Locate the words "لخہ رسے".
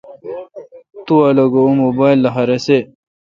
2.23-2.79